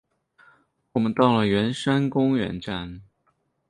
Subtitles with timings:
[0.93, 3.03] 我们到了圆山公园站